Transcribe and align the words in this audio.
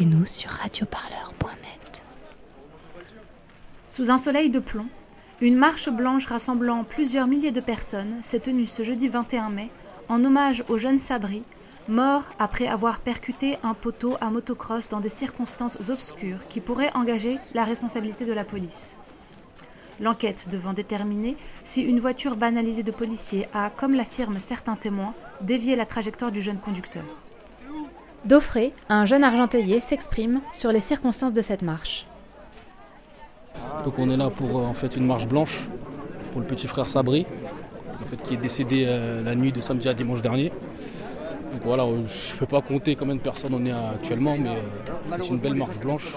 Écoutez-nous 0.00 0.24
sur 0.24 0.48
radioparleur.net. 0.48 2.02
Sous 3.86 4.10
un 4.10 4.16
soleil 4.16 4.48
de 4.48 4.58
plomb, 4.58 4.86
une 5.42 5.56
marche 5.56 5.90
blanche 5.90 6.24
rassemblant 6.24 6.84
plusieurs 6.84 7.26
milliers 7.26 7.52
de 7.52 7.60
personnes 7.60 8.16
s'est 8.22 8.40
tenue 8.40 8.66
ce 8.66 8.82
jeudi 8.82 9.08
21 9.08 9.50
mai 9.50 9.68
en 10.08 10.24
hommage 10.24 10.64
au 10.68 10.78
jeune 10.78 10.98
Sabri, 10.98 11.42
mort 11.86 12.32
après 12.38 12.66
avoir 12.66 13.00
percuté 13.00 13.58
un 13.62 13.74
poteau 13.74 14.16
à 14.22 14.30
motocross 14.30 14.88
dans 14.88 15.00
des 15.00 15.10
circonstances 15.10 15.90
obscures 15.90 16.48
qui 16.48 16.60
pourraient 16.60 16.92
engager 16.94 17.38
la 17.52 17.64
responsabilité 17.64 18.24
de 18.24 18.32
la 18.32 18.44
police. 18.44 18.98
L'enquête 20.00 20.48
devant 20.50 20.72
déterminer 20.72 21.36
si 21.62 21.82
une 21.82 22.00
voiture 22.00 22.36
banalisée 22.36 22.84
de 22.84 22.90
policiers 22.90 23.48
a, 23.52 23.68
comme 23.68 23.92
l'affirment 23.92 24.40
certains 24.40 24.76
témoins, 24.76 25.12
dévié 25.42 25.76
la 25.76 25.84
trajectoire 25.84 26.32
du 26.32 26.40
jeune 26.40 26.58
conducteur. 26.58 27.04
Daufré, 28.26 28.74
un 28.90 29.06
jeune 29.06 29.24
argenteuillet, 29.24 29.80
s'exprime 29.80 30.42
sur 30.52 30.72
les 30.72 30.80
circonstances 30.80 31.32
de 31.32 31.40
cette 31.40 31.62
marche. 31.62 32.06
Donc 33.84 33.98
on 33.98 34.10
est 34.10 34.16
là 34.16 34.28
pour 34.28 34.58
euh, 34.58 34.64
en 34.64 34.74
fait 34.74 34.94
une 34.94 35.06
marche 35.06 35.26
blanche 35.26 35.68
pour 36.30 36.42
le 36.42 36.46
petit 36.46 36.66
frère 36.66 36.86
Sabri, 36.86 37.24
en 38.02 38.04
fait, 38.04 38.20
qui 38.22 38.34
est 38.34 38.36
décédé 38.36 38.84
euh, 38.86 39.22
la 39.24 39.34
nuit 39.34 39.52
de 39.52 39.62
samedi 39.62 39.88
à 39.88 39.94
dimanche 39.94 40.20
dernier. 40.20 40.50
Donc 41.52 41.62
voilà, 41.64 41.84
euh, 41.84 42.02
je 42.06 42.34
ne 42.34 42.38
peux 42.40 42.46
pas 42.46 42.60
compter 42.60 42.94
combien 42.94 43.16
de 43.16 43.22
personnes 43.22 43.54
on 43.54 43.64
est 43.64 43.72
actuellement, 43.72 44.36
mais 44.38 44.58
c'est 45.12 45.30
une 45.30 45.38
belle 45.38 45.54
marche 45.54 45.78
blanche. 45.78 46.14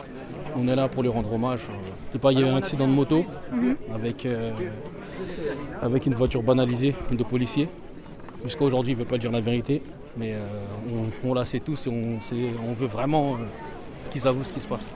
On 0.58 0.68
est 0.68 0.76
là 0.76 0.90
pour 0.90 1.04
lui 1.04 1.10
rendre 1.10 1.32
hommage. 1.34 1.62
Pas, 2.22 2.34
il 2.34 2.40
y 2.40 2.44
a 2.44 2.48
eu 2.48 2.50
un 2.50 2.58
accident 2.58 2.88
de 2.88 2.92
moto 2.92 3.26
mhm. 3.52 3.76
avec, 3.96 4.28
avec 5.82 6.06
une 6.06 6.14
voiture 6.14 6.44
banalisée 6.44 6.94
de 7.10 7.24
policiers. 7.24 7.70
Jusqu'à 8.44 8.66
aujourd'hui, 8.66 8.92
il 8.92 8.96
ne 8.96 9.04
veut 9.04 9.10
pas 9.10 9.18
dire 9.18 9.32
la 9.32 9.42
vérité. 9.42 9.82
Mais 10.18 10.34
euh, 10.34 10.40
on, 11.24 11.34
la 11.34 11.46
sait 11.46 11.60
tous 11.60 11.88
et 11.88 11.90
on, 11.90 12.74
veut 12.74 12.88
vraiment 12.88 13.34
euh, 13.34 13.38
qu'ils 14.12 14.28
avouent 14.28 14.44
ce 14.44 14.54
qui 14.54 14.62
se 14.62 14.68
passe. 14.68 14.92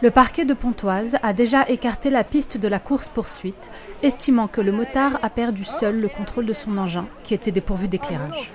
Le 0.00 0.10
parquet 0.10 0.44
de 0.44 0.54
Pontoise 0.54 1.16
a 1.22 1.32
déjà 1.32 1.68
écarté 1.68 2.10
la 2.10 2.24
piste 2.24 2.58
de 2.58 2.68
la 2.68 2.78
course-poursuite, 2.78 3.70
estimant 4.02 4.48
que 4.48 4.60
le 4.60 4.70
motard 4.70 5.18
a 5.22 5.30
perdu 5.30 5.64
seul 5.64 5.98
le 5.98 6.08
contrôle 6.08 6.46
de 6.46 6.52
son 6.52 6.76
engin, 6.78 7.06
qui 7.22 7.32
était 7.32 7.52
dépourvu 7.52 7.88
d'éclairage. 7.88 8.52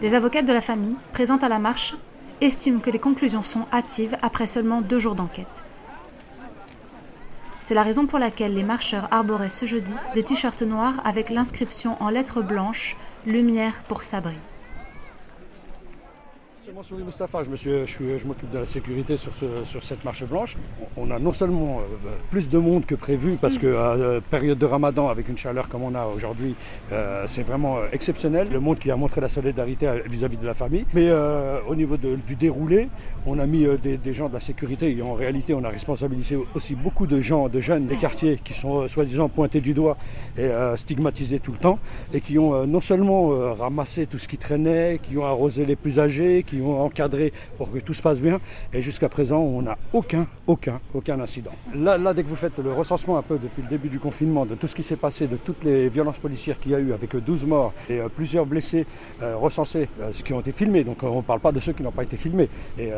Les 0.00 0.14
avocates 0.14 0.46
de 0.46 0.52
la 0.52 0.62
famille, 0.62 0.96
présentes 1.12 1.44
à 1.44 1.48
la 1.48 1.58
marche, 1.58 1.96
estiment 2.40 2.80
que 2.80 2.90
les 2.90 2.98
conclusions 2.98 3.42
sont 3.42 3.66
hâtives 3.72 4.16
après 4.22 4.46
seulement 4.46 4.80
deux 4.80 4.98
jours 4.98 5.16
d'enquête. 5.16 5.62
C'est 7.68 7.74
la 7.74 7.82
raison 7.82 8.06
pour 8.06 8.18
laquelle 8.18 8.54
les 8.54 8.62
marcheurs 8.62 9.08
arboraient 9.10 9.50
ce 9.50 9.66
jeudi 9.66 9.92
des 10.14 10.22
t-shirts 10.22 10.62
noirs 10.62 11.02
avec 11.04 11.28
l'inscription 11.28 12.02
en 12.02 12.08
lettres 12.08 12.40
blanches 12.40 12.96
Lumière 13.26 13.82
pour 13.88 14.04
Sabri. 14.04 14.38
Sur 16.82 16.96
Moustapha, 16.98 17.42
je, 17.42 17.86
je, 17.86 18.26
m'occupe 18.26 18.50
de 18.50 18.58
la 18.58 18.66
sécurité 18.66 19.16
sur, 19.16 19.32
cette 19.82 20.04
marche 20.04 20.24
blanche. 20.24 20.56
On 20.96 21.10
a 21.10 21.18
non 21.18 21.32
seulement 21.32 21.80
euh, 21.80 22.10
plus 22.30 22.48
de 22.48 22.58
monde 22.58 22.86
que 22.86 22.94
prévu, 22.94 23.36
parce 23.40 23.58
que 23.58 23.66
euh, 23.66 24.20
période 24.20 24.58
de 24.58 24.66
ramadan, 24.66 25.08
avec 25.08 25.28
une 25.28 25.36
chaleur 25.36 25.68
comme 25.68 25.82
on 25.82 25.94
a 25.96 26.06
aujourd'hui, 26.06 26.54
euh, 26.92 27.24
c'est 27.26 27.42
vraiment 27.42 27.78
exceptionnel. 27.90 28.48
Le 28.52 28.60
monde 28.60 28.78
qui 28.78 28.92
a 28.92 28.96
montré 28.96 29.20
la 29.20 29.28
solidarité 29.28 29.88
vis-à-vis 30.08 30.36
de 30.36 30.46
la 30.46 30.54
famille. 30.54 30.86
Mais 30.94 31.10
au 31.66 31.74
niveau 31.74 31.96
du 31.96 32.36
déroulé, 32.36 32.88
on 33.26 33.40
a 33.40 33.46
mis 33.46 33.66
des, 33.82 34.14
gens 34.14 34.28
de 34.28 34.34
la 34.34 34.40
sécurité 34.40 34.96
et 34.96 35.02
en 35.02 35.14
réalité, 35.14 35.54
on 35.54 35.64
a 35.64 35.70
responsabilisé 35.70 36.38
aussi 36.54 36.76
beaucoup 36.76 37.08
de 37.08 37.20
gens, 37.20 37.48
de 37.48 37.60
jeunes 37.60 37.86
des 37.86 37.96
quartiers 37.96 38.38
qui 38.42 38.54
sont 38.54 38.86
soi-disant 38.86 39.28
pointés 39.28 39.60
du 39.60 39.74
doigt 39.74 39.96
et 40.36 40.48
stigmatisés 40.76 41.40
tout 41.40 41.52
le 41.52 41.58
temps 41.58 41.78
et 42.12 42.20
qui 42.20 42.38
ont 42.38 42.66
non 42.66 42.80
seulement 42.80 43.28
ramassé 43.54 44.06
tout 44.06 44.18
ce 44.18 44.28
qui 44.28 44.38
traînait, 44.38 45.00
qui 45.02 45.18
ont 45.18 45.24
arrosé 45.24 45.66
les 45.66 45.76
plus 45.76 45.98
âgés, 45.98 46.44
qui 46.44 46.60
ont 46.60 46.67
encadré 46.76 47.32
pour 47.56 47.72
que 47.72 47.78
tout 47.78 47.94
se 47.94 48.02
passe 48.02 48.20
bien. 48.20 48.40
Et 48.72 48.82
jusqu'à 48.82 49.08
présent, 49.08 49.38
on 49.38 49.62
n'a 49.62 49.78
aucun, 49.92 50.26
aucun, 50.46 50.80
aucun 50.94 51.20
incident. 51.20 51.52
Là, 51.74 51.98
là, 51.98 52.14
dès 52.14 52.22
que 52.22 52.28
vous 52.28 52.36
faites 52.36 52.58
le 52.58 52.72
recensement 52.72 53.18
un 53.18 53.22
peu 53.22 53.38
depuis 53.38 53.62
le 53.62 53.68
début 53.68 53.88
du 53.88 53.98
confinement 53.98 54.46
de 54.46 54.54
tout 54.54 54.66
ce 54.66 54.74
qui 54.74 54.82
s'est 54.82 54.96
passé, 54.96 55.26
de 55.26 55.36
toutes 55.36 55.64
les 55.64 55.88
violences 55.88 56.18
policières 56.18 56.58
qu'il 56.58 56.72
y 56.72 56.74
a 56.74 56.78
eu 56.78 56.92
avec 56.92 57.16
12 57.16 57.46
morts 57.46 57.72
et 57.88 58.00
euh, 58.00 58.08
plusieurs 58.08 58.46
blessés 58.46 58.86
euh, 59.22 59.36
recensés, 59.36 59.88
euh, 60.00 60.10
ce 60.12 60.22
qui 60.22 60.32
ont 60.32 60.40
été 60.40 60.52
filmés, 60.52 60.84
donc 60.84 61.02
on 61.02 61.16
ne 61.16 61.22
parle 61.22 61.40
pas 61.40 61.52
de 61.52 61.60
ceux 61.60 61.72
qui 61.72 61.82
n'ont 61.82 61.92
pas 61.92 62.02
été 62.02 62.16
filmés, 62.16 62.48
et 62.78 62.90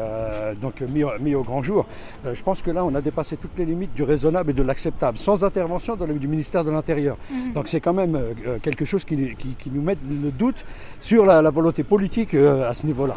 donc 0.61 0.81
mis, 0.81 1.05
mis, 1.21 1.35
au 1.35 1.43
grand 1.43 1.63
jour, 1.63 1.87
je 2.25 2.43
pense 2.43 2.63
que 2.63 2.71
là, 2.71 2.85
on 2.85 2.95
a 2.95 3.01
dépassé 3.01 3.37
toutes 3.37 3.57
les 3.59 3.65
limites 3.65 3.95
du 3.95 4.03
raisonnable 4.03 4.51
et 4.51 4.55
de 4.55 4.63
l'acceptable, 4.63 5.19
sans 5.19 5.45
intervention 5.45 5.97
du 5.97 6.29
ministère 6.29 6.65
de 6.65 6.71
l'Intérieur. 6.71 7.17
Mmh. 7.31 7.53
Donc 7.53 7.69
c'est 7.69 7.81
quand 7.81 7.93
même 7.93 8.19
quelque 8.63 8.85
chose 8.85 9.05
qui, 9.05 9.35
qui, 9.37 9.71
nous 9.71 9.83
met 9.83 9.97
le 10.09 10.31
doute 10.31 10.65
sur 11.01 11.25
la, 11.27 11.43
la 11.43 11.51
volonté 11.51 11.83
politique 11.83 12.35
à 12.35 12.75
ce 12.75 12.87
niveau-là. 12.87 13.17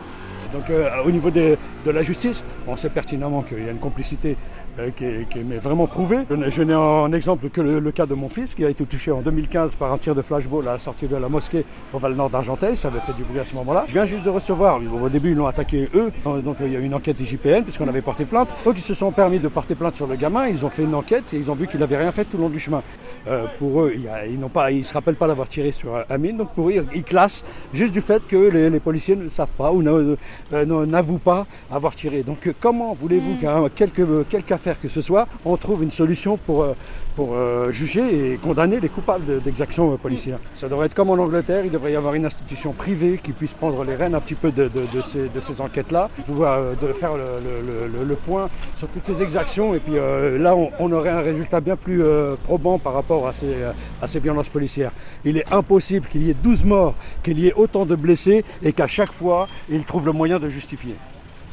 Donc 0.54 0.70
euh, 0.70 0.90
au 1.04 1.12
niveau 1.12 1.32
de, 1.32 1.58
la 1.86 2.04
justice, 2.04 2.44
on 2.68 2.76
sait 2.76 2.90
pertinemment 2.90 3.42
qu'il 3.42 3.64
y 3.66 3.68
a 3.68 3.72
une 3.72 3.80
complicité 3.80 4.38
euh, 4.80 4.92
qui, 4.92 5.06
est, 5.06 5.60
vraiment 5.60 5.88
prouvée. 5.88 6.20
Je 6.30 6.64
n'ai 6.64 6.76
en 6.76 7.12
exemple 7.12 7.50
que 7.50 7.62
le, 7.62 7.92
cas 7.92 8.06
de 8.06 8.14
mon 8.14 8.30
fils 8.30 8.54
qui 8.54 8.64
a 8.64 8.70
été 8.70 8.86
touché 8.86 9.12
en 9.12 9.22
2015 9.22 9.76
par 9.76 9.92
un 9.92 9.98
tir 9.98 10.16
de 10.16 10.22
flashball 10.22 10.68
à 10.68 10.74
la 10.74 10.80
sortie 10.80 11.08
de 11.08 11.16
la 11.16 11.28
mosquée 11.28 11.66
au 11.92 12.00
Val 12.00 12.14
Nord 12.14 12.30
d'Argenteuil. 12.30 12.78
Ça 12.78 12.90
avait 12.90 13.00
fait 13.00 13.14
du 13.14 13.24
bruit 13.24 13.40
à 13.40 13.46
ce 13.46 13.56
moment-là. 13.56 13.86
Je 13.88 13.94
viens 13.94 14.06
juste 14.06 14.24
de 14.24 14.30
recevoir, 14.30 14.80
au 14.80 15.10
début 15.10 15.32
ils 15.32 15.38
l'ont 15.38 15.48
attaqué 15.48 15.90
eux, 15.96 16.12
donc 16.26 16.58
il 16.62 16.72
y 16.72 16.76
a 16.76 16.80
eu 16.80 16.84
une 16.84 16.94
enquête 16.94 17.20
IGPN 17.20 17.64
puisqu'on 17.64 17.88
avait 17.88 18.02
porté 18.02 18.26
plainte. 18.26 18.50
Eux 18.68 18.74
qui 18.74 18.82
se 18.82 18.94
sont 18.94 19.12
permis 19.12 19.40
de 19.40 19.48
porter 19.48 19.76
plainte 19.76 19.96
sur 19.96 20.08
le 20.08 20.16
gamin, 20.16 20.48
ils 20.48 20.66
ont 20.66 20.70
fait 20.70 20.84
une 20.84 20.96
enquête 20.96 21.34
et 21.34 21.38
ils 21.38 21.50
ont 21.50 21.56
vu 21.56 21.68
qu'il 21.68 21.80
n'avait 21.80 21.98
rien 21.98 22.12
fait 22.12 22.26
tout 22.26 22.38
le 22.38 22.44
long 22.44 22.50
du 22.50 22.60
chemin. 22.60 22.84
Euh, 23.28 23.46
pour 23.58 23.84
eux, 23.84 23.94
ils 23.96 24.40
ne 24.40 24.48
pas, 24.48 24.72
ils 24.72 24.86
se 24.86 24.94
rappellent 24.94 25.16
pas 25.16 25.28
d'avoir 25.28 25.48
tiré 25.48 25.72
sur 25.72 26.04
Amine, 26.10 26.38
donc 26.38 26.54
pour 26.54 26.70
eux, 26.70 26.86
ils 26.94 27.04
classent 27.04 27.44
juste 27.74 27.94
du 27.94 28.02
fait 28.02 28.28
que 28.28 28.36
les, 28.36 28.80
policiers 28.80 29.16
ne 29.16 29.30
savent 29.30 29.54
pas 29.58 29.72
ou 29.72 29.82
ne, 29.82 29.92
euh, 29.92 30.18
n'avoue 30.52 31.18
pas 31.18 31.46
avoir 31.72 31.96
tiré. 31.96 32.24
Donc 32.24 32.48
euh, 32.48 32.54
comment 32.60 32.94
voulez-vous 32.94 33.34
mm. 33.34 33.38
qu'à 33.38 33.62
quelque, 33.76 34.24
quelque 34.24 34.52
affaire 34.52 34.80
que 34.80 34.88
ce 34.88 35.02
soit, 35.02 35.28
on 35.46 35.58
trouve 35.58 35.84
une 35.84 35.92
solution 35.92 36.38
pour, 36.38 36.64
euh, 36.64 36.74
pour 37.16 37.36
juger 37.72 38.34
et 38.34 38.38
condamner 38.38 38.80
les 38.80 38.90
coupables 38.90 39.42
d'exactions 39.42 39.98
policières? 39.98 40.40
Ça 40.54 40.68
devrait 40.68 40.88
être 40.88 40.94
comme 40.94 41.10
en 41.10 41.14
Angleterre, 41.14 41.66
il 41.66 41.72
devrait 41.72 41.94
y 41.94 41.96
avoir 41.96 42.14
une 42.14 42.26
institution 42.26 42.74
privée 42.74 43.20
qui 43.22 43.32
puisse 43.32 43.54
prendre 43.54 43.84
les 43.84 43.96
rênes 43.96 44.16
un 44.16 44.20
petit 44.20 44.36
peu 44.36 44.52
de, 44.52 44.68
de, 44.68 45.02
ces, 45.02 45.30
de 45.30 45.40
ces 45.40 45.62
enquêtes-là, 45.62 46.10
pouvoir 46.26 46.76
de 46.82 46.94
faire 46.94 47.14
le, 47.16 48.04
le, 48.04 48.16
point 48.16 48.50
sur 48.78 48.88
toutes 48.88 49.06
ces 49.06 49.22
exactions 49.24 49.74
et 49.74 49.80
puis 49.80 49.96
là 49.96 50.56
on, 50.80 50.92
aurait 50.92 51.10
un 51.10 51.22
résultat 51.22 51.62
bien 51.62 51.76
plus 51.76 52.04
probant 52.44 52.78
par 52.78 52.94
rapport 52.94 53.28
à 53.28 53.34
ces, 53.34 53.56
à 54.02 54.08
ces 54.08 54.20
violences 54.20 54.50
policières. 54.50 54.92
Il 55.26 55.38
est 55.38 55.52
impossible 55.52 56.08
qu'il 56.08 56.24
y 56.24 56.30
ait 56.30 56.36
12 56.36 56.66
morts, 56.66 56.96
qu'il 57.24 57.40
y 57.40 57.48
ait 57.48 57.54
autant 57.54 57.86
de 57.86 57.96
blessés 57.96 58.46
et 58.62 58.72
qu'à 58.72 58.88
chaque 58.88 59.12
fois 59.12 59.48
ils 59.70 59.84
trouvent 59.86 60.06
le 60.06 60.12
moyen 60.12 60.33
de 60.40 60.50
justifier 60.50 60.96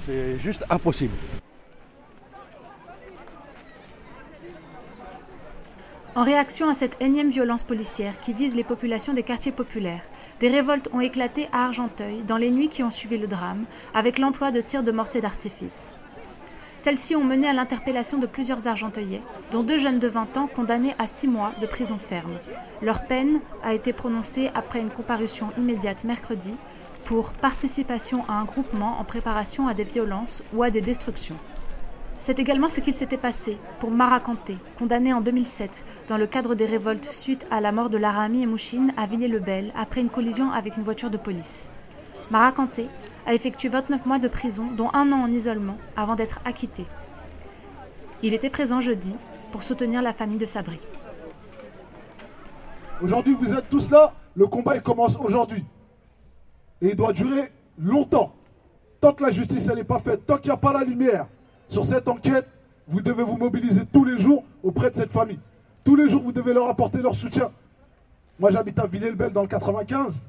c'est 0.01 0.39
juste 0.39 0.65
impossible. 0.71 1.15
En 6.17 6.25
réaction 6.25 6.69
à 6.69 6.75
cette 6.75 7.01
énième 7.01 7.31
violence 7.31 7.63
policière 7.63 8.19
qui 8.21 8.33
vise 8.33 8.57
les 8.57 8.65
populations 8.65 9.13
des 9.13 9.23
quartiers 9.23 9.53
populaires, 9.53 10.03
des 10.41 10.49
révoltes 10.49 10.89
ont 10.93 11.01
éclaté 11.01 11.49
à 11.53 11.67
Argenteuil 11.67 12.25
dans 12.25 12.37
les 12.37 12.51
nuits 12.51 12.69
qui 12.69 12.83
ont 12.83 12.91
suivi 12.91 13.19
le 13.19 13.27
drame, 13.27 13.65
avec 13.95 14.19
l'emploi 14.19 14.51
de 14.51 14.61
tirs 14.61 14.83
de 14.83 14.91
mortier 14.91 15.21
d'artifice. 15.21 15.95
Celles-ci 16.79 17.15
ont 17.15 17.23
mené 17.23 17.47
à 17.47 17.53
l'interpellation 17.53 18.19
de 18.19 18.27
plusieurs 18.27 18.67
Argenteuillais, 18.67 19.23
dont 19.53 19.63
deux 19.63 19.77
jeunes 19.77 19.99
de 19.99 20.09
20 20.09 20.37
ans 20.39 20.49
condamnés 20.49 20.95
à 20.99 21.07
six 21.07 21.29
mois 21.29 21.53
de 21.61 21.67
prison 21.67 21.99
ferme. 21.99 22.39
Leur 22.83 23.05
peine 23.05 23.41
a 23.63 23.75
été 23.75 23.93
prononcée 23.93 24.51
après 24.55 24.81
une 24.81 24.91
comparution 24.91 25.51
immédiate 25.59 26.05
mercredi, 26.05 26.55
pour 27.11 27.33
participation 27.33 28.23
à 28.29 28.35
un 28.35 28.45
groupement 28.45 29.01
en 29.01 29.05
préparation 29.05 29.67
à 29.67 29.75
des 29.75 29.83
violences 29.83 30.45
ou 30.55 30.63
à 30.63 30.71
des 30.71 30.81
destructions. 30.81 31.35
C'est 32.21 32.39
également 32.39 32.69
ce 32.69 32.79
qu'il 32.79 32.95
s'était 32.95 33.17
passé 33.17 33.59
pour 33.81 33.91
Mara 33.91 34.21
Kanté, 34.21 34.57
condamné 34.79 35.13
en 35.13 35.21
2007 35.21 35.85
dans 36.07 36.17
le 36.17 36.29
cadre 36.29 36.55
des 36.55 36.67
révoltes 36.67 37.11
suite 37.11 37.49
à 37.51 37.61
la 37.61 37.73
mort 37.73 37.91
de 37.91 37.99
Larami 37.99 38.45
et 38.45 38.47
Mouchine 38.47 38.93
à 38.97 39.09
Villiers-le-Bel 39.09 39.73
après 39.77 40.03
une 40.03 40.09
collision 40.09 40.53
avec 40.53 40.77
une 40.77 40.85
voiture 40.85 41.11
de 41.11 41.17
police. 41.17 41.69
Mara 42.31 42.53
Kanté 42.53 42.87
a 43.27 43.35
effectué 43.35 43.69
29 43.71 44.07
mois 44.07 44.21
de 44.21 44.29
prison, 44.29 44.69
dont 44.77 44.91
un 44.93 45.11
an 45.11 45.25
en 45.25 45.33
isolement, 45.33 45.79
avant 45.97 46.15
d'être 46.15 46.39
acquitté. 46.45 46.87
Il 48.23 48.35
était 48.35 48.51
présent 48.51 48.81
jeudi 48.81 49.17
pour 49.51 49.65
soutenir 49.65 50.01
la 50.01 50.13
famille 50.13 50.39
de 50.39 50.47
Sabri. 50.47 50.79
Aujourd'hui, 53.03 53.35
vous 53.35 53.53
êtes 53.53 53.69
tous 53.69 53.91
là, 53.91 54.13
le 54.37 54.47
combat 54.47 54.79
commence 54.79 55.17
aujourd'hui. 55.17 55.65
Et 56.83 56.91
il 56.91 56.97
doit 56.97 57.13
durer 57.13 57.53
longtemps. 57.79 58.33
Tant 59.01 59.13
que 59.13 59.25
la 59.25 59.31
justice 59.31 59.71
n'est 59.73 59.85
pas 59.85 59.99
faite, 59.99 60.27
tant 60.27 60.37
qu'il 60.37 60.51
n'y 60.51 60.55
a 60.55 60.59
pas 60.59 60.73
la 60.73 60.85
lumière 60.85 61.27
sur 61.69 61.85
cette 61.85 62.09
enquête, 62.09 62.47
vous 62.87 63.01
devez 63.01 63.23
vous 63.23 63.37
mobiliser 63.37 63.83
tous 63.87 64.05
les 64.05 64.19
jours 64.19 64.45
auprès 64.63 64.91
de 64.91 64.97
cette 64.97 65.13
famille. 65.13 65.39
Tous 65.85 65.97
les 65.97 66.09
jours, 66.09 66.23
vous 66.23 66.33
devez 66.33 66.53
leur 66.53 66.69
apporter 66.69 66.99
leur 66.99 67.15
soutien. 67.15 67.51
Moi, 68.39 68.51
j'habite 68.51 68.79
à 68.79 68.87
Villers-le-Bel 68.87 69.33
dans 69.33 69.43
le 69.43 69.47
95. 69.47 70.21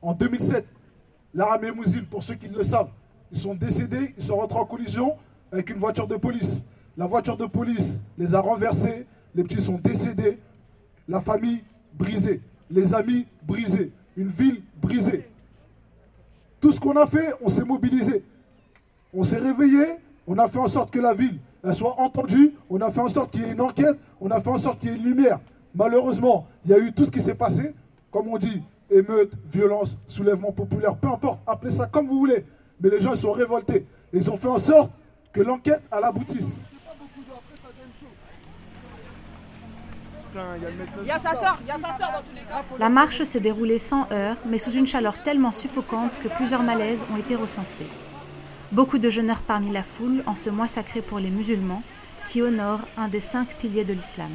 En 0.00 0.14
2007, 0.14 0.66
l'armée 1.34 1.70
Mouzil, 1.70 2.06
pour 2.06 2.22
ceux 2.22 2.34
qui 2.34 2.48
le 2.48 2.64
savent, 2.64 2.88
ils 3.30 3.38
sont 3.38 3.54
décédés, 3.54 4.14
ils 4.16 4.24
sont 4.24 4.36
rentrés 4.36 4.58
en 4.58 4.64
collision 4.64 5.16
avec 5.52 5.70
une 5.70 5.78
voiture 5.78 6.06
de 6.06 6.16
police. 6.16 6.64
La 6.96 7.06
voiture 7.06 7.36
de 7.36 7.46
police 7.46 8.00
les 8.16 8.34
a 8.34 8.40
renversés, 8.40 9.06
les 9.34 9.42
petits 9.42 9.60
sont 9.60 9.78
décédés, 9.78 10.38
la 11.08 11.20
famille 11.20 11.62
brisée, 11.92 12.40
les 12.70 12.94
amis 12.94 13.26
brisés, 13.42 13.92
une 14.16 14.28
ville 14.28 14.62
brisée. 14.80 15.28
Tout 16.64 16.72
ce 16.72 16.80
qu'on 16.80 16.96
a 16.96 17.04
fait, 17.04 17.34
on 17.42 17.50
s'est 17.50 17.62
mobilisé. 17.62 18.24
On 19.12 19.22
s'est 19.22 19.36
réveillé, 19.36 19.84
on 20.26 20.38
a 20.38 20.48
fait 20.48 20.56
en 20.58 20.66
sorte 20.66 20.90
que 20.90 20.98
la 20.98 21.12
ville 21.12 21.38
soit 21.74 22.00
entendue, 22.00 22.54
on 22.70 22.80
a 22.80 22.90
fait 22.90 23.02
en 23.02 23.08
sorte 23.10 23.32
qu'il 23.32 23.42
y 23.42 23.44
ait 23.44 23.52
une 23.52 23.60
enquête, 23.60 23.98
on 24.18 24.30
a 24.30 24.40
fait 24.40 24.48
en 24.48 24.56
sorte 24.56 24.78
qu'il 24.78 24.88
y 24.88 24.92
ait 24.94 24.96
une 24.96 25.04
lumière. 25.04 25.40
Malheureusement, 25.74 26.46
il 26.64 26.70
y 26.70 26.74
a 26.74 26.78
eu 26.78 26.90
tout 26.90 27.04
ce 27.04 27.10
qui 27.10 27.20
s'est 27.20 27.34
passé, 27.34 27.74
comme 28.10 28.28
on 28.28 28.38
dit, 28.38 28.62
émeute, 28.90 29.34
violence, 29.44 29.98
soulèvement 30.06 30.52
populaire, 30.52 30.96
peu 30.96 31.08
importe, 31.08 31.38
appelez 31.46 31.70
ça 31.70 31.84
comme 31.84 32.08
vous 32.08 32.18
voulez. 32.18 32.46
Mais 32.80 32.88
les 32.88 33.00
gens 33.00 33.14
sont 33.14 33.32
révoltés. 33.32 33.84
Ils 34.14 34.30
ont 34.30 34.36
fait 34.36 34.48
en 34.48 34.58
sorte 34.58 34.90
que 35.34 35.42
l'enquête 35.42 35.82
aboutisse. 35.90 36.62
La 42.78 42.88
marche 42.88 43.22
s'est 43.22 43.40
déroulée 43.40 43.78
sans 43.78 44.08
heurts, 44.12 44.36
mais 44.46 44.58
sous 44.58 44.72
une 44.72 44.86
chaleur 44.86 45.22
tellement 45.22 45.52
suffocante 45.52 46.18
que 46.18 46.28
plusieurs 46.28 46.62
malaises 46.62 47.06
ont 47.12 47.16
été 47.16 47.36
recensés. 47.36 47.86
Beaucoup 48.72 48.98
de 48.98 49.10
jeûneurs 49.10 49.42
parmi 49.42 49.70
la 49.70 49.82
foule 49.82 50.22
en 50.26 50.34
ce 50.34 50.50
mois 50.50 50.68
sacré 50.68 51.02
pour 51.02 51.18
les 51.18 51.30
musulmans, 51.30 51.82
qui 52.28 52.42
honore 52.42 52.80
un 52.96 53.08
des 53.08 53.20
cinq 53.20 53.56
piliers 53.56 53.84
de 53.84 53.92
l'islam. 53.92 54.30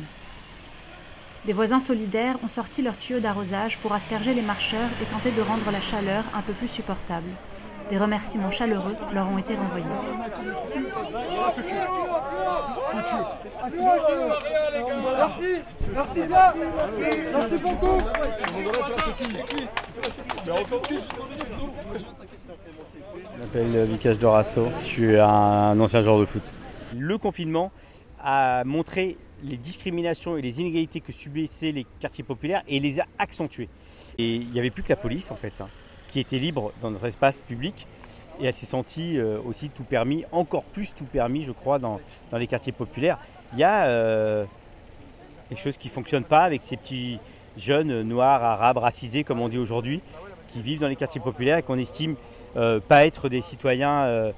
Des 1.45 1.53
voisins 1.53 1.79
solidaires 1.79 2.37
ont 2.43 2.47
sorti 2.47 2.81
leurs 2.81 2.97
tuyaux 2.97 3.19
d'arrosage 3.19 3.77
pour 3.79 3.93
asperger 3.93 4.33
les 4.33 4.41
marcheurs 4.41 4.89
et 5.01 5.05
tenter 5.05 5.31
de 5.31 5.41
rendre 5.41 5.71
la 5.71 5.81
chaleur 5.81 6.23
un 6.35 6.41
peu 6.41 6.53
plus 6.53 6.67
supportable. 6.67 7.29
Des 7.89 7.97
remerciements 7.97 8.51
chaleureux 8.51 8.95
leur 9.13 9.27
ont 9.30 9.38
été 9.38 9.56
renvoyés. 9.56 9.86
Merci, 15.18 15.62
merci 15.94 16.21
bien, 16.21 16.53
merci 17.33 17.57
beaucoup. 17.57 17.97
Je 23.36 23.39
m'appelle 23.39 23.86
Vikash 23.86 24.18
Dorasso, 24.19 24.68
je 24.81 24.85
suis 24.85 25.19
un 25.19 25.80
ancien 25.80 26.01
joueur 26.01 26.19
de 26.19 26.25
foot. 26.25 26.44
Le 26.95 27.18
confinement 27.18 27.71
a 28.21 28.63
montré 28.65 29.18
les 29.44 29.57
discriminations 29.57 30.38
et 30.38 30.42
les 30.42 30.62
inégalités 30.62 31.00
que 31.01 31.12
subissaient 31.12 31.71
les 31.71 31.85
quartiers 32.00 32.24
populaires 32.24 32.62
et 32.68 32.80
les 32.80 33.00
a 33.00 33.06
accentuées. 33.18 33.69
Et 34.18 34.35
il 34.35 34.51
n'y 34.51 34.59
avait 34.59 34.69
plus 34.69 34.83
que 34.83 34.89
la 34.89 34.95
police 34.95 35.31
en 35.31 35.35
fait, 35.35 35.53
hein, 35.62 35.68
qui 36.09 36.19
était 36.19 36.39
libre 36.39 36.73
dans 36.81 36.91
notre 36.91 37.06
espace 37.06 37.44
public 37.44 37.88
et 38.41 38.45
elle 38.45 38.53
s'est 38.53 38.65
sentie 38.65 39.17
euh, 39.17 39.39
aussi 39.45 39.69
tout 39.69 39.83
permis, 39.83 40.25
encore 40.31 40.63
plus 40.63 40.94
tout 40.95 41.06
permis 41.06 41.44
je 41.44 41.51
crois 41.51 41.79
dans, 41.79 42.00
dans 42.31 42.38
les 42.38 42.47
quartiers 42.47 42.71
populaires. 42.71 43.19
Il 43.53 43.59
y 43.59 43.63
a 43.63 43.85
euh, 43.85 44.45
quelque 45.50 45.61
chose 45.61 45.77
qui 45.77 45.88
ne 45.88 45.94
fonctionne 45.94 46.23
pas 46.23 46.41
avec 46.41 46.63
ces 46.63 46.77
petits 46.77 47.19
jeunes 47.57 48.03
noirs, 48.03 48.44
arabes, 48.44 48.77
racisés 48.77 49.23
comme 49.23 49.39
on 49.39 49.50
dit 49.50 49.57
aujourd'hui, 49.57 50.01
qui 50.47 50.61
vivent 50.61 50.79
dans 50.79 50.88
les 50.88 50.95
quartiers 50.95 51.21
populaires 51.21 51.57
et 51.57 51.63
qu'on 51.63 51.77
estime 51.77 52.15
euh, 52.56 52.79
pas 52.79 53.06
être 53.06 53.29
des 53.29 53.41
citoyens 53.41 54.31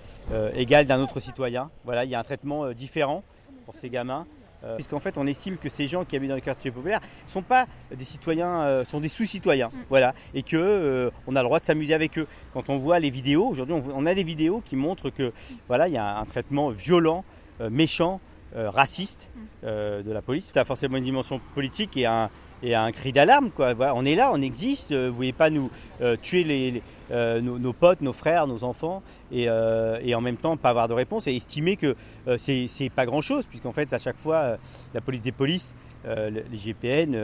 égaux 0.56 0.84
d'un 0.84 1.02
autre 1.02 1.20
citoyen. 1.20 1.70
Voilà, 1.86 2.06
il 2.06 2.12
y 2.12 2.16
a 2.16 2.20
un 2.20 2.24
traitement 2.24 2.72
différent 2.72 3.24
pour 3.66 3.76
ces 3.76 3.90
gamins. 3.90 4.26
Euh, 4.64 4.76
Puisqu'en 4.76 5.00
fait, 5.00 5.18
on 5.18 5.26
estime 5.28 5.58
que 5.58 5.70
ces 5.70 5.88
gens 5.88 6.06
qui 6.06 6.16
habitent 6.16 6.30
dans 6.30 6.36
les 6.36 6.42
quartiers 6.42 6.72
populaires 6.72 7.02
sont 7.28 7.42
pas 7.42 7.68
des 7.96 8.04
citoyens, 8.04 8.62
euh, 8.62 8.84
sont 8.84 9.00
des 9.00 9.10
sous-citoyens, 9.10 9.70
voilà, 9.90 10.14
et 10.34 10.44
que 10.44 10.58
euh, 10.58 11.10
on 11.28 11.36
a 11.36 11.42
le 11.42 11.48
droit 11.48 11.60
de 11.60 11.66
s'amuser 11.66 11.94
avec 11.94 12.18
eux. 12.18 12.28
Quand 12.54 12.70
on 12.70 12.78
voit 12.78 13.00
les 13.00 13.10
vidéos, 13.10 13.48
aujourd'hui, 13.48 13.76
on, 13.76 13.84
on 13.96 14.06
a 14.06 14.14
des 14.14 14.24
vidéos 14.24 14.62
qui 14.64 14.76
montrent 14.76 15.10
que 15.10 15.34
voilà, 15.68 15.88
il 15.88 15.94
y 15.94 15.98
a 15.98 16.20
un 16.20 16.26
traitement 16.26 16.70
violent, 16.70 17.24
méchant, 17.70 18.20
raciste 18.54 19.30
euh, 19.64 20.04
de 20.04 20.12
la 20.12 20.22
police. 20.22 20.52
Ça 20.54 20.62
a 20.62 20.66
forcément 20.66 20.98
une 20.98 21.04
dimension 21.04 21.40
politique 21.54 21.96
et 21.98 22.06
un, 22.06 22.30
et 22.64 22.76
un 22.76 22.92
cri 22.92 23.12
d'alarme. 23.12 23.50
Quoi. 23.52 23.74
Voilà, 23.74 23.96
on 23.96 24.06
est 24.06 24.16
là, 24.16 24.32
on 24.34 24.42
existe. 24.42 24.92
euh, 24.92 25.06
Vous 25.08 25.12
ne 25.12 25.16
voulez 25.16 25.34
pas 25.34 25.50
nous 25.50 25.70
euh, 26.02 26.16
tuer 26.22 26.44
les, 26.44 26.72
les- 26.72 26.84
euh, 27.12 27.42
nos, 27.42 27.60
nos 27.60 27.74
potes, 27.74 28.02
nos 28.02 28.14
frères, 28.14 28.48
nos 28.48 28.64
enfants, 28.64 29.04
et, 29.32 29.46
euh, 29.50 30.00
et 30.02 30.16
en 30.16 30.22
même 30.22 30.38
temps 30.38 30.56
pas 30.58 30.70
avoir 30.70 30.88
de 30.88 30.94
réponse 30.94 31.28
et 31.28 31.36
estimer 31.36 31.76
que 31.76 31.96
c'est 32.38 32.68
c'est 32.68 32.90
pas 32.90 33.06
grand-chose, 33.06 33.46
puisqu'en 33.48 33.74
fait 33.74 33.92
à 33.94 34.00
chaque 34.00 34.18
fois 34.18 34.58
la 34.94 35.02
police 35.02 35.22
des 35.22 35.32
polices, 35.34 35.74
le- 36.06 36.30
les 36.52 36.58
GPN 36.58 37.18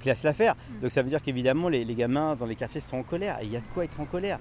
classent 0.00 0.24
l'affaire. 0.24 0.56
Donc 0.82 0.90
ça 0.90 1.02
veut 1.02 1.08
dire 1.08 1.22
qu'évidemment 1.22 1.68
les, 1.68 1.84
les 1.84 1.94
gamins 1.94 2.34
dans 2.34 2.46
les 2.46 2.56
quartiers 2.56 2.80
sont 2.80 2.96
en 2.98 3.02
colère. 3.04 3.38
Et 3.42 3.44
il 3.44 3.52
y 3.52 3.56
a 3.56 3.60
de 3.60 3.68
quoi 3.74 3.84
être 3.84 4.00
en 4.00 4.04
colère. 4.06 4.40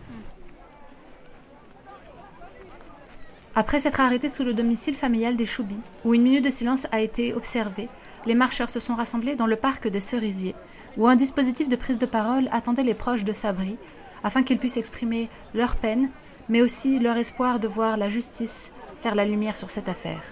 Après 3.57 3.79
s'être 3.79 4.00
arrêtés 4.01 4.27
sous 4.29 4.44
le 4.44 4.53
domicile 4.53 4.95
familial 4.95 5.38
des 5.38 5.45
Choubis, 5.45 5.77
où 6.03 6.13
une 6.13 6.23
minute 6.23 6.44
de 6.44 6.50
silence 6.50 6.88
a 6.91 7.00
été 7.01 7.33
observée, 7.33 7.88
les 8.25 8.36
marcheurs 8.36 8.69
se 8.69 8.80
sont 8.80 8.95
rassemblés 8.95 9.36
dans 9.36 9.48
le 9.48 9.56
parc 9.56 9.88
des 9.88 10.00
Cerisiers, 10.00 10.56
où 10.98 11.07
un 11.07 11.16
dispositif 11.16 11.69
de 11.69 11.75
prise 11.75 12.00
de 12.00 12.06
parole 12.06 12.50
attendait 12.51 12.83
les 12.83 12.94
proches 12.94 13.24
de 13.24 13.33
Sabri, 13.33 13.77
afin 14.24 14.44
qu'ils 14.44 14.60
puissent 14.60 14.77
exprimer 14.77 15.30
leur 15.54 15.75
peine, 15.75 16.10
mais 16.50 16.62
aussi 16.62 17.00
leur 17.00 17.18
espoir 17.18 17.60
de 17.60 17.68
voir 17.68 17.98
la 17.98 18.10
justice 18.10 18.72
faire 19.01 19.16
la 19.16 19.25
lumière 19.25 19.57
sur 19.57 19.69
cette 19.69 19.89
affaire. 19.89 20.24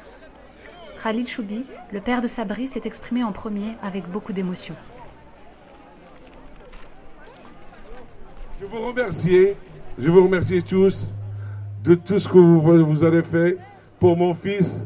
Khalid 1.03 1.27
Choubi, 1.27 1.63
le 1.91 1.99
père 1.99 2.21
de 2.21 2.27
Sabri, 2.27 2.67
s'est 2.67 2.81
exprimé 2.85 3.23
en 3.23 3.31
premier 3.31 3.75
avec 3.83 4.09
beaucoup 4.09 4.33
d'émotion. 4.33 4.75
Je 8.59 8.65
vous 8.65 8.79
remercie, 8.79 9.49
je 9.99 10.09
vous 10.09 10.23
remercie 10.23 10.63
tous 10.63 11.13
de 11.83 11.95
tout 11.95 12.17
ce 12.17 12.27
que 12.27 12.37
vous, 12.37 12.85
vous 12.85 13.03
avez 13.03 13.21
fait 13.21 13.57
pour 13.99 14.15
mon 14.15 14.33
fils, 14.33 14.83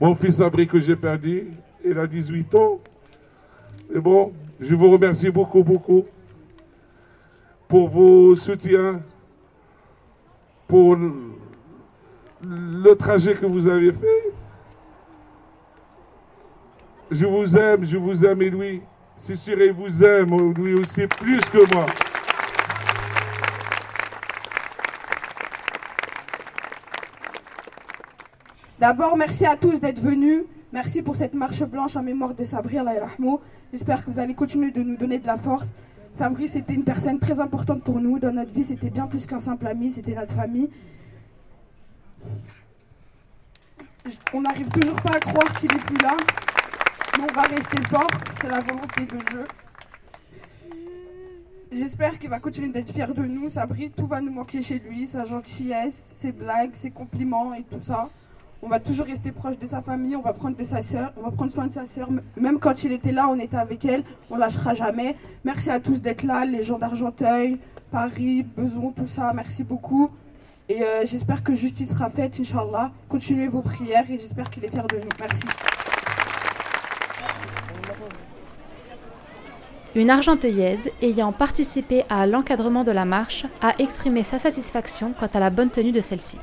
mon 0.00 0.14
fils 0.14 0.40
Abri 0.40 0.66
que 0.66 0.80
j'ai 0.80 0.96
perdu. 0.96 1.48
Il 1.84 1.98
a 1.98 2.06
18 2.06 2.54
ans. 2.54 2.80
Et 3.94 3.98
bon, 3.98 4.32
je 4.60 4.74
vous 4.74 4.90
remercie 4.90 5.30
beaucoup, 5.30 5.64
beaucoup 5.64 6.04
pour 7.68 7.88
vos 7.88 8.34
soutiens, 8.34 9.00
pour 10.66 10.96
le 12.42 12.94
trajet 12.94 13.34
que 13.34 13.46
vous 13.46 13.68
avez 13.68 13.92
fait. 13.92 14.32
Je 17.10 17.26
vous 17.26 17.56
aime, 17.56 17.84
je 17.84 17.96
vous 17.96 18.24
aime, 18.24 18.42
et 18.42 18.50
lui, 18.50 18.82
c'est 19.16 19.34
sûr, 19.34 19.60
il 19.60 19.72
vous 19.72 20.04
aime, 20.04 20.52
lui 20.54 20.74
aussi, 20.74 21.06
plus 21.06 21.40
que 21.40 21.74
moi. 21.74 21.86
D'abord, 28.78 29.16
merci 29.16 29.44
à 29.44 29.56
tous 29.56 29.80
d'être 29.80 30.00
venus. 30.00 30.44
Merci 30.72 31.02
pour 31.02 31.16
cette 31.16 31.34
marche 31.34 31.64
blanche 31.64 31.96
en 31.96 32.02
mémoire 32.02 32.32
de 32.32 32.44
Sabri 32.44 32.76
yarhamou. 32.76 33.40
J'espère 33.72 34.04
que 34.04 34.10
vous 34.10 34.20
allez 34.20 34.34
continuer 34.34 34.70
de 34.70 34.82
nous 34.82 34.96
donner 34.96 35.18
de 35.18 35.26
la 35.26 35.36
force. 35.36 35.72
Sabri, 36.16 36.46
c'était 36.46 36.74
une 36.74 36.84
personne 36.84 37.18
très 37.18 37.40
importante 37.40 37.82
pour 37.82 38.00
nous. 38.00 38.20
Dans 38.20 38.32
notre 38.32 38.52
vie, 38.54 38.62
c'était 38.62 38.90
bien 38.90 39.08
plus 39.08 39.26
qu'un 39.26 39.40
simple 39.40 39.66
ami, 39.66 39.90
c'était 39.90 40.14
notre 40.14 40.32
famille. 40.32 40.70
On 44.32 44.42
n'arrive 44.42 44.68
toujours 44.68 44.94
pas 45.02 45.10
à 45.10 45.18
croire 45.18 45.52
qu'il 45.58 45.72
est 45.72 45.78
plus 45.78 45.98
là. 45.98 46.16
Mais 47.18 47.24
on 47.28 47.34
va 47.34 47.42
rester 47.42 47.82
fort. 47.88 48.10
C'est 48.40 48.48
la 48.48 48.60
volonté 48.60 49.06
de 49.06 49.30
Dieu. 49.30 49.44
J'espère 51.72 52.16
qu'il 52.16 52.30
va 52.30 52.38
continuer 52.38 52.68
d'être 52.68 52.92
fier 52.92 53.12
de 53.12 53.22
nous. 53.22 53.48
Sabri, 53.48 53.90
tout 53.90 54.06
va 54.06 54.20
nous 54.20 54.32
manquer 54.32 54.62
chez 54.62 54.78
lui. 54.78 55.08
Sa 55.08 55.24
gentillesse, 55.24 56.12
ses 56.14 56.30
blagues, 56.30 56.74
ses 56.74 56.92
compliments 56.92 57.54
et 57.54 57.64
tout 57.64 57.80
ça. 57.80 58.08
On 58.62 58.68
va 58.68 58.78
toujours 58.78 59.06
rester 59.06 59.32
proche 59.32 59.58
de 59.58 59.66
sa 59.66 59.80
famille, 59.80 60.16
on 60.16 60.20
va 60.20 60.34
prendre 60.34 60.54
de 60.54 60.64
sa 60.64 60.82
sœur, 60.82 61.12
on 61.16 61.22
va 61.22 61.30
prendre 61.30 61.50
soin 61.50 61.66
de 61.66 61.72
sa 61.72 61.86
sœur. 61.86 62.10
Même 62.36 62.58
quand 62.58 62.84
il 62.84 62.92
était 62.92 63.12
là, 63.12 63.28
on 63.30 63.38
était 63.38 63.56
avec 63.56 63.84
elle, 63.86 64.04
on 64.30 64.36
lâchera 64.36 64.74
jamais. 64.74 65.16
Merci 65.44 65.70
à 65.70 65.80
tous 65.80 66.02
d'être 66.02 66.24
là, 66.24 66.44
les 66.44 66.62
gens 66.62 66.78
d'Argenteuil, 66.78 67.58
Paris, 67.90 68.42
Beson, 68.42 68.92
tout 68.92 69.06
ça, 69.06 69.32
merci 69.34 69.64
beaucoup. 69.64 70.10
Et 70.68 70.82
euh, 70.82 71.06
j'espère 71.06 71.42
que 71.42 71.54
justice 71.54 71.88
sera 71.88 72.10
faite, 72.10 72.38
Inch'Allah. 72.38 72.92
Continuez 73.08 73.48
vos 73.48 73.62
prières 73.62 74.08
et 74.10 74.18
j'espère 74.18 74.50
qu'il 74.50 74.64
est 74.64 74.68
fier 74.68 74.86
de 74.86 74.96
nous. 74.96 75.08
Merci. 75.18 75.40
Une 79.96 80.10
Argenteuillaise 80.10 80.90
ayant 81.02 81.32
participé 81.32 82.04
à 82.08 82.26
l'encadrement 82.26 82.84
de 82.84 82.92
la 82.92 83.06
marche 83.06 83.46
a 83.60 83.74
exprimé 83.80 84.22
sa 84.22 84.38
satisfaction 84.38 85.12
quant 85.18 85.30
à 85.32 85.40
la 85.40 85.50
bonne 85.50 85.70
tenue 85.70 85.92
de 85.92 86.00
celle-ci. 86.00 86.38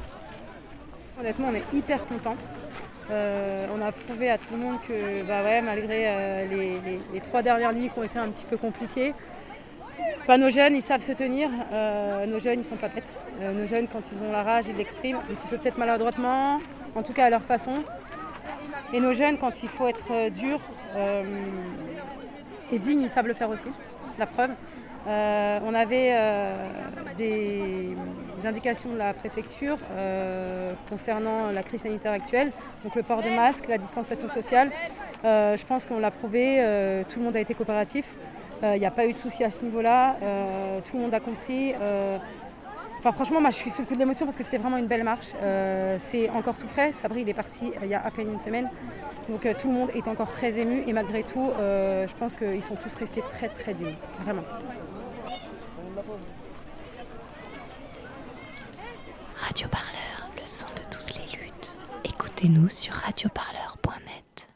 Honnêtement, 1.19 1.47
on 1.49 1.55
est 1.55 1.63
hyper 1.73 2.05
contents. 2.05 2.37
Euh, 3.09 3.65
on 3.75 3.81
a 3.81 3.91
prouvé 3.91 4.29
à 4.29 4.37
tout 4.37 4.49
le 4.51 4.57
monde 4.57 4.77
que, 4.87 5.25
bah 5.25 5.41
ouais, 5.43 5.61
malgré 5.61 6.05
euh, 6.07 6.45
les, 7.13 7.21
trois 7.21 7.41
dernières 7.41 7.73
nuits 7.73 7.89
qui 7.89 7.97
ont 7.97 8.03
été 8.03 8.19
un 8.19 8.29
petit 8.29 8.45
peu 8.45 8.55
compliquées, 8.57 9.15
bah, 10.27 10.37
nos 10.37 10.51
jeunes, 10.51 10.75
ils 10.75 10.83
savent 10.83 11.01
se 11.01 11.13
tenir. 11.13 11.49
Euh, 11.71 12.27
nos 12.27 12.39
jeunes, 12.39 12.59
ils 12.59 12.65
sont 12.65 12.75
pas 12.75 12.89
bêtes. 12.89 13.15
Nos 13.41 13.65
jeunes, 13.65 13.87
quand 13.87 14.01
ils 14.11 14.21
ont 14.21 14.31
la 14.31 14.43
rage, 14.43 14.65
ils 14.67 14.75
l'expriment, 14.75 15.17
un 15.17 15.33
petit 15.33 15.47
peu 15.47 15.57
peut-être 15.57 15.79
maladroitement, 15.79 16.59
en 16.95 17.01
tout 17.01 17.13
cas 17.13 17.25
à 17.25 17.29
leur 17.31 17.41
façon. 17.41 17.83
Et 18.93 18.99
nos 18.99 19.13
jeunes, 19.13 19.39
quand 19.39 19.63
il 19.63 19.69
faut 19.69 19.87
être 19.87 20.29
dur 20.29 20.59
et 22.71 22.79
digne, 22.79 23.01
ils 23.01 23.09
savent 23.09 23.27
le 23.27 23.33
faire 23.33 23.49
aussi. 23.49 23.69
La 24.19 24.27
preuve. 24.27 24.51
On 25.07 25.73
avait 25.73 26.13
des 27.17 27.95
indications 28.47 28.91
de 28.91 28.97
la 28.97 29.13
préfecture 29.13 29.77
euh, 29.91 30.73
concernant 30.89 31.51
la 31.51 31.63
crise 31.63 31.81
sanitaire 31.81 32.11
actuelle, 32.11 32.51
donc 32.83 32.95
le 32.95 33.03
port 33.03 33.21
de 33.21 33.29
masque, 33.29 33.67
la 33.67 33.77
distanciation 33.77 34.29
sociale. 34.29 34.71
Euh, 35.25 35.57
je 35.57 35.65
pense 35.65 35.85
qu'on 35.85 35.99
l'a 35.99 36.11
prouvé, 36.11 36.57
euh, 36.59 37.03
tout 37.07 37.19
le 37.19 37.25
monde 37.25 37.35
a 37.35 37.39
été 37.39 37.53
coopératif. 37.53 38.15
Il 38.63 38.79
n'y 38.79 38.87
a 38.87 38.91
pas 38.91 39.05
eu 39.05 39.13
de 39.13 39.19
souci 39.19 39.43
à 39.43 39.51
ce 39.51 39.63
niveau-là, 39.63 40.15
tout 40.83 40.97
le 40.97 41.03
monde 41.03 41.13
a 41.13 41.19
compris. 41.19 41.75
Enfin, 42.97 43.11
franchement, 43.11 43.39
moi, 43.39 43.51
je 43.51 43.57
suis 43.57 43.69
sous 43.69 43.83
le 43.83 43.87
coup 43.87 43.93
de 43.93 43.99
l'émotion 43.99 44.25
parce 44.25 44.35
que 44.35 44.43
c'était 44.43 44.57
vraiment 44.57 44.77
une 44.77 44.87
belle 44.87 45.03
marche. 45.03 45.27
C'est 45.99 46.27
encore 46.31 46.57
tout 46.57 46.67
frais. 46.67 46.91
Sabri, 46.91 47.21
est 47.21 47.33
parti 47.35 47.71
il 47.83 47.87
y 47.87 47.93
a 47.93 48.03
à 48.03 48.09
peine 48.09 48.31
une 48.31 48.39
semaine. 48.39 48.67
Donc, 49.29 49.47
tout 49.59 49.67
le 49.67 49.73
monde 49.75 49.91
est 49.93 50.07
encore 50.07 50.31
très 50.31 50.57
ému. 50.57 50.81
Et 50.87 50.93
malgré 50.93 51.21
tout, 51.21 51.51
je 51.59 52.13
pense 52.17 52.35
qu'ils 52.35 52.63
sont 52.63 52.73
tous 52.73 52.95
restés 52.95 53.21
très, 53.29 53.49
très 53.49 53.75
dignes. 53.75 53.93
Vraiment. 54.21 54.41
Radio 59.47 59.67
Parleur, 59.69 60.29
le 60.35 60.41
son 60.45 60.65
de 60.75 60.81
toutes 60.91 61.15
les 61.15 61.37
luttes. 61.37 61.71
Écoutez-nous 62.03 62.67
sur 62.67 62.91
radioparleur.net. 62.91 64.49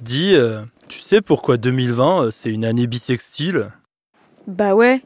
Dis, 0.00 0.34
tu 0.88 1.00
sais 1.00 1.20
pourquoi 1.20 1.58
2020, 1.58 2.22
euh, 2.22 2.30
c'est 2.30 2.48
une 2.48 2.64
année 2.64 2.86
bisextile? 2.86 3.68
Bah 4.46 4.74
ouais, 4.74 5.02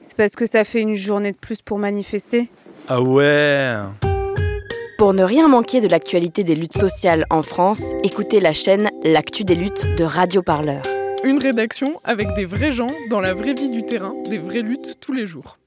c'est 0.00 0.16
parce 0.16 0.36
que 0.36 0.46
ça 0.46 0.62
fait 0.62 0.82
une 0.82 0.94
journée 0.94 1.32
de 1.32 1.38
plus 1.38 1.62
pour 1.62 1.78
manifester. 1.78 2.48
Ah 2.86 3.02
ouais 3.02 3.74
Pour 4.98 5.14
ne 5.14 5.24
rien 5.24 5.48
manquer 5.48 5.80
de 5.80 5.88
l'actualité 5.88 6.44
des 6.44 6.54
luttes 6.54 6.78
sociales 6.78 7.26
en 7.28 7.42
France, 7.42 7.82
écoutez 8.04 8.38
la 8.38 8.52
chaîne 8.52 8.88
L'actu 9.02 9.42
des 9.42 9.56
luttes 9.56 9.84
de 9.98 10.04
Radio 10.04 10.42
Parleur. 10.42 10.82
Une 11.24 11.38
rédaction 11.38 12.00
avec 12.02 12.34
des 12.34 12.46
vrais 12.46 12.72
gens 12.72 12.90
dans 13.08 13.20
la 13.20 13.32
vraie 13.32 13.54
vie 13.54 13.70
du 13.70 13.84
terrain, 13.84 14.12
des 14.28 14.38
vraies 14.38 14.62
luttes 14.62 14.98
tous 15.00 15.12
les 15.12 15.26
jours. 15.26 15.58